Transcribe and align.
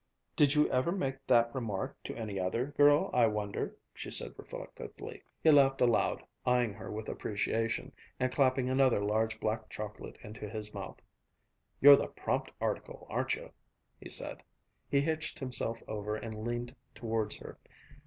"Did 0.35 0.55
you 0.55 0.67
ever 0.71 0.91
make 0.91 1.17
that 1.27 1.53
remark 1.53 1.95
to 2.05 2.15
any 2.17 2.39
other 2.39 2.65
girl, 2.71 3.11
I 3.13 3.27
wonder?" 3.27 3.77
she 3.93 4.09
said 4.09 4.33
reflectively. 4.35 5.21
He 5.43 5.51
laughed 5.51 5.79
aloud, 5.79 6.23
eyeing 6.43 6.73
her 6.73 6.91
with 6.91 7.07
appreciation, 7.07 7.91
and 8.19 8.31
clapping 8.31 8.67
another 8.67 8.99
large 9.05 9.39
black 9.39 9.69
chocolate 9.69 10.17
into 10.23 10.49
his 10.49 10.73
mouth. 10.73 10.97
"You're 11.79 11.97
the 11.97 12.07
prompt 12.07 12.51
article, 12.59 13.05
aren't 13.11 13.35
you?" 13.35 13.51
he 13.99 14.09
said. 14.09 14.41
He 14.89 15.01
hitched 15.01 15.37
himself 15.37 15.83
over 15.87 16.15
and 16.15 16.43
leaned 16.47 16.75
towards 16.95 17.35
her. 17.35 17.59